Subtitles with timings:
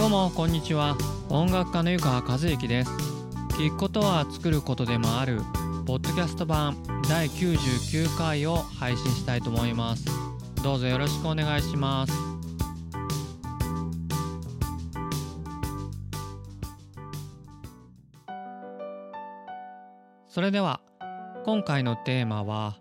[0.00, 0.96] どうもこんにちは。
[1.28, 2.90] 音楽家の湯川和之です。
[3.50, 5.42] 聞くことは作ることでもある
[5.84, 6.74] ポッドキャスト版
[7.06, 10.06] 第99回を配信したいと思います。
[10.64, 12.14] どうぞよろしくお願いします。
[20.28, 20.80] それでは
[21.44, 22.78] 今回のテーマは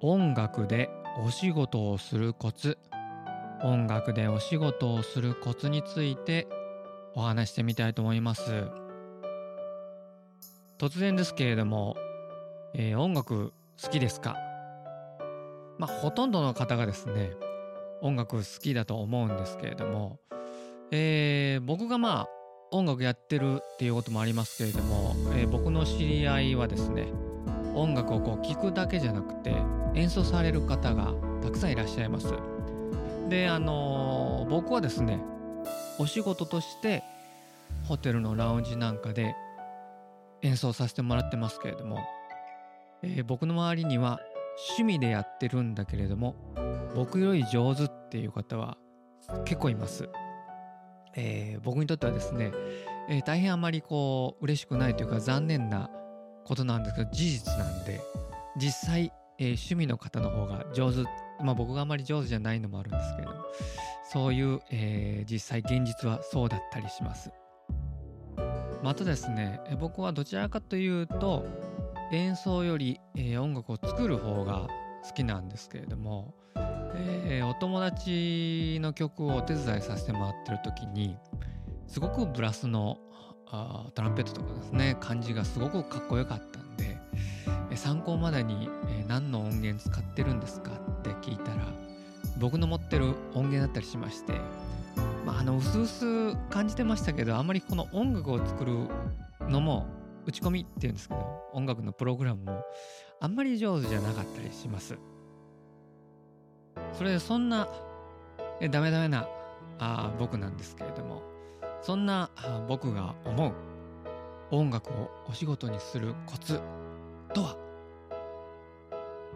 [0.00, 0.90] 音楽で
[1.24, 2.78] お仕事をするコツ。
[3.62, 6.46] 音楽でお仕事をするコツについて
[7.14, 8.68] お話してみたいと思います
[10.78, 11.96] 突然ですけれども、
[12.74, 14.36] えー、音楽好きですか？
[15.78, 17.30] まあほとんどの方がですね
[18.02, 20.18] 音楽好きだと思うんですけれども、
[20.90, 22.28] えー、僕がまあ
[22.72, 27.08] 音楽やってるっていうこともありますけれども、えー、僕の知り合いはですね
[27.74, 29.54] 音楽をこう聴くだけじゃなくて
[29.94, 32.34] 演奏される方がたくさんいらっしゃいます。
[33.28, 35.20] であの、僕はですね
[35.98, 37.02] お仕事として
[37.88, 39.34] ホテルのラウンジなんかで
[40.42, 41.98] 演奏させてもらってますけれども、
[43.02, 44.20] えー、僕の周りには
[44.68, 46.34] 趣味でやってるんだけれども
[46.94, 48.76] 僕より上手っていう方は
[49.44, 50.08] 結構います。
[51.18, 52.52] えー、僕にとってはですね、
[53.08, 55.90] えー、大変あまりこう嬉しくないというか残念な
[56.44, 58.00] ことなんですけど事実なんで
[58.58, 61.04] 実際、えー、趣味の方の方が上手
[61.42, 63.42] まあ僕があまり上手じゃないのもあるんですけれども
[64.12, 67.30] そういう、えー、実際現実はそうだったりします。
[68.82, 71.44] またですね僕はどちらかというと
[72.12, 74.68] 演奏より、えー、音楽を作る方が
[75.02, 81.16] 好きなんですけれども、えー、お友達の曲をお手伝いさせてもらってる時に
[81.88, 82.98] すごくブラスの
[83.48, 86.96] あトランペットとかですね感じがすごくかっこよかったんで
[87.76, 90.70] 参考までに、えー、何の音源使ってるんですか
[92.38, 94.34] 僕の持ってる音源だったりしまして
[95.24, 98.88] まああの薄々感じてましたけどあんまりこの音楽を作る
[99.48, 99.86] のも
[100.26, 102.62] 打ち込みっていうんですけど音楽のプログラムも
[103.20, 104.98] あんまり上手じゃなかったりします。
[106.92, 107.68] それでそんな
[108.60, 109.26] えダメダメな
[109.78, 111.22] あ僕なんですけれども
[111.82, 112.30] そんな
[112.68, 113.52] 僕が思う
[114.50, 116.60] 音楽をお仕事にするコツ
[117.32, 117.56] とは？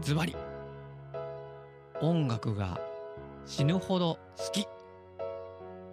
[0.00, 0.36] ズバリ
[2.02, 2.78] 音楽が
[3.46, 4.66] 死ぬほど好き、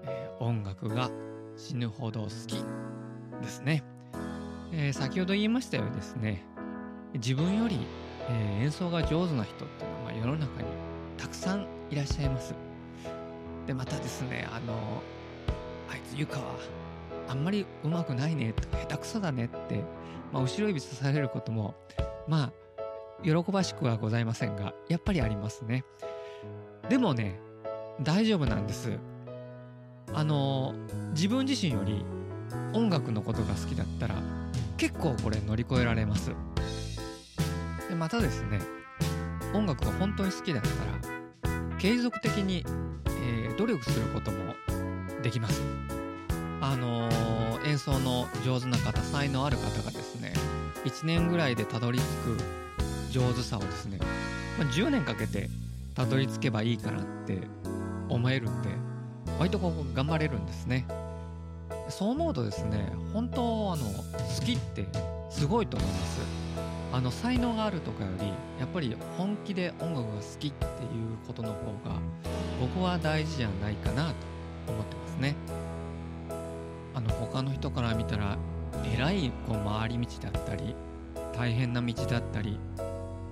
[0.06, 1.10] えー、音楽が
[1.56, 2.64] 死ぬほど好き
[3.42, 3.84] ですね、
[4.74, 6.44] えー、先ほど言いましたようにですね
[7.14, 7.80] 自分より、
[8.30, 10.68] えー、演奏が上手な人っていうのは世の中に
[11.18, 12.54] たくさんいらっしゃいます。
[13.68, 15.02] でまたですねあの
[15.90, 16.56] あいつゆかは
[17.30, 19.84] あんまり上手くないねとか下手くそだねって、
[20.34, 21.76] まあ、後ろ指さされることも
[22.28, 22.63] まあ
[23.24, 25.86] 喜ばしくはございませんが、やっぱりありますね。
[26.90, 27.40] でもね、
[28.02, 29.00] 大丈夫なんです。
[30.14, 30.76] あの、
[31.14, 32.06] 自分自身より
[32.74, 34.16] 音楽のことが好きだったら、
[34.78, 36.32] 結構これ乗り越えられます。
[37.90, 38.60] で、またですね、
[39.54, 42.66] 音楽が本当に好きだったら、継続的に、
[43.08, 44.54] えー、努力することも
[45.22, 45.62] できます。
[46.60, 50.34] あのー、演奏の上手な方、才能ある方がですね、
[50.86, 52.63] 1年ぐらいでたどり着く
[53.14, 54.00] 上手さをですね、
[54.58, 55.48] まあ、10年かけて
[55.94, 57.38] たどり着けばいいかなって
[58.10, 58.70] 思えるんで
[59.38, 60.88] 割とこう頑張れるんですね。
[61.90, 64.88] そう思うとですね本当あの好きって
[65.30, 66.22] すごいと思います。
[66.92, 68.28] あの才能があるとかより
[68.60, 71.56] やっぱり本気で音楽が好きっていうことの方
[71.88, 72.00] が
[72.60, 74.16] 僕は大事じゃないかなと
[74.72, 75.36] 思ってますね。
[76.96, 78.38] あの他の人から見たら
[78.92, 80.76] えらいこう回り道だったり
[81.36, 82.60] 大変な道だったり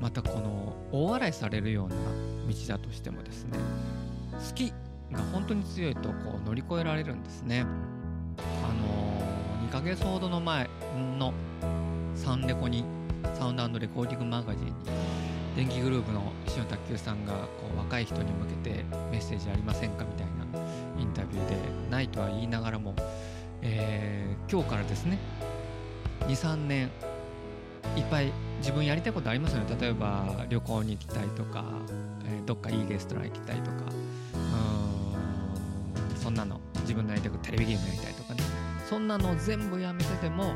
[0.01, 3.59] またこの大笑いされるような道だとしてもですね
[4.49, 4.73] 好き
[5.11, 7.65] が本当に強いとこう乗り越えられるんですね。
[8.63, 10.69] あのー、2ヶ月ほどの前
[11.19, 11.33] の
[12.15, 12.83] サンレコに
[13.37, 14.73] サウンドレコーディングマガジンに
[15.55, 21.55] 電気グループの石野卓球さんがこう若い人に向けてメッセージありませんかみたいなインタビューで
[21.89, 22.95] ないとは言いながらも、
[23.61, 25.17] えー、今日からですね
[26.27, 26.89] 23年
[27.97, 29.75] いっぱい自分やりたいことありますよね。
[29.79, 31.65] 例えば旅行に行きたいとか、
[32.25, 33.71] えー、どっかいいレストラン行きたいとか。
[34.35, 34.37] う
[36.17, 36.61] んそんなの。
[36.81, 38.41] 自分のやりたくテレビゲームやりたいとかね。
[38.87, 40.53] そんなの全部やめてても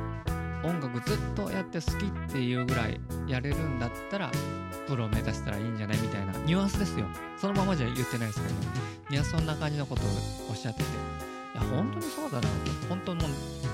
[0.64, 4.32] 音楽ずっとやって好きっていうぐらいやれるんだったら
[4.88, 5.98] プロを目指したらいいんじゃない？
[5.98, 6.34] みたいな。
[6.46, 7.08] ニュアンスですよ。
[7.38, 8.54] そのままじゃ言ってないですけど
[9.10, 10.06] いやそんな感じのことを
[10.50, 10.86] おっしゃってて。
[10.86, 12.50] いや本当にそうだなと。
[12.90, 13.22] 本当も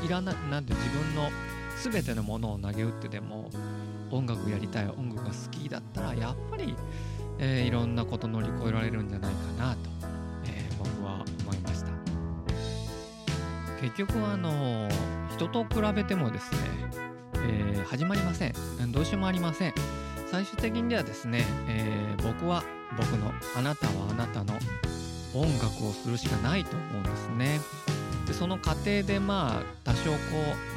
[0.02, 1.30] ういらないなんて自分の
[1.84, 3.50] 全てのものを投げ打ってでも
[4.12, 6.76] 音楽やりたい音楽が好きだったらやっぱり、
[7.40, 9.80] えー、いろんなこと乗り越えられるんじゃないかなと、
[10.46, 11.92] えー、僕は思いました。
[13.82, 14.88] 結局あの
[15.32, 16.60] 人と比べてもですね、
[17.36, 18.54] えー、始まりません。
[18.92, 19.74] どうしようもありません。
[20.30, 22.64] 最終的にはですね、え、僕は
[22.96, 24.54] 僕のあなたはあなたの
[25.34, 27.60] 音楽をするしかないと思うんですね。
[28.32, 30.18] でその過程でまあ多少こ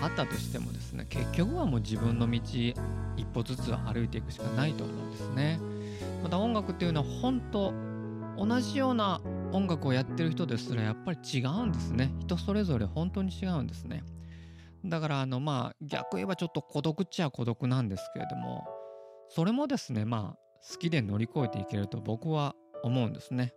[0.02, 2.74] うあったとしてもですね結局はもう自分の道一
[3.32, 5.60] 歩ずつ歩いていくしかないと思うんですね。
[6.24, 7.72] また音楽っていうのは本当
[8.36, 9.20] 同じような
[9.52, 12.12] 音楽をやってる人ですらやっぱり違うんですね。
[12.18, 14.02] 人それぞれ本当に違うんですね。
[14.84, 18.66] だからあのまあ逆言えばちょっと孤独っちゃ孤独なんですけれども
[19.28, 20.38] それもですねまあ
[20.72, 23.54] 好きで乗り越えていけると僕は思うんですね。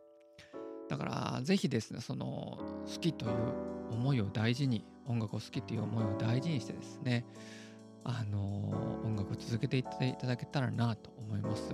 [0.90, 2.26] だからぜひですねその
[2.86, 3.32] 好きという
[3.92, 7.26] 思いを大事に音楽を好きという思いを大事にしてですね
[8.04, 8.40] あの
[9.04, 11.74] 音楽を続けていただけたらなと思います。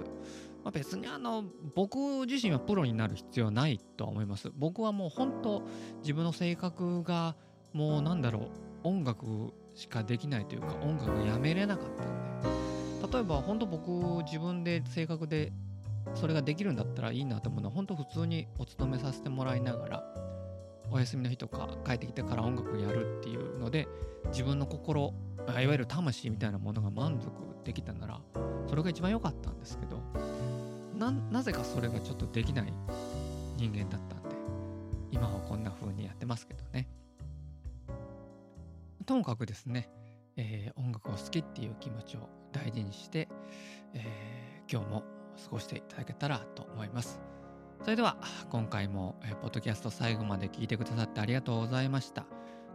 [0.63, 1.44] まあ、別にあの
[1.75, 4.50] 僕自身はプロになる必要ないとは思います。
[4.56, 5.62] 僕はもう本当
[6.00, 7.36] 自分の性格が
[7.74, 12.42] もうなんだろう音楽しかできないというか音楽やめれなかったん
[13.09, 15.51] で例えば本当僕自分で性格で
[16.13, 20.03] それができるんだったらいいなと思うのは本当普通にお勤めさせてもらいながら
[20.91, 23.88] お休みの日とか帰ってきてから音楽やるっていうので
[24.27, 25.13] 自分の心
[25.47, 27.31] いわゆる魂みたいなものが満足
[27.63, 28.21] できたなら
[28.67, 30.01] それが一番良かったんですけど
[31.31, 32.73] なぜかそれがちょっとできない
[33.57, 34.35] 人間だったんで
[35.11, 36.88] 今はこんな風にやってますけどね。
[39.06, 39.89] ともかくですね、
[40.38, 43.27] えー、音楽を好きっていう気持ちを大事にして、
[43.94, 45.03] えー、今日も
[45.44, 47.21] 過ごしていただけたらと思います。
[47.81, 48.18] それでは
[48.50, 52.25] 今回も、ポッドキャスト最後まで聞いてくださってありがとうございました。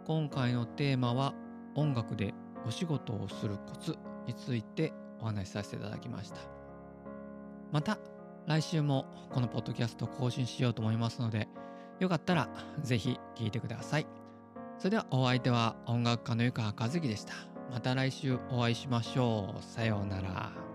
[0.07, 1.35] 今回のテーマは
[1.75, 2.35] 音楽で
[2.67, 3.97] お仕事をするコツ
[4.27, 6.41] についてお話しさせていただきました。
[7.73, 7.99] また
[8.47, 11.49] 来週もこのポッドキャスト更新しようと思いますので
[11.99, 12.49] よかったら
[12.81, 14.07] ぜひ聴いてください。
[14.79, 17.35] それではお相手は音楽家の湯川和樹でした。
[17.71, 19.63] また来週お会いしましょう。
[19.63, 20.68] さようなら。